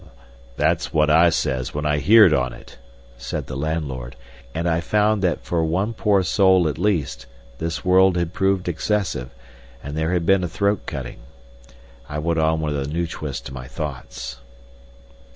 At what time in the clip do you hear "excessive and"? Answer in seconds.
8.67-9.95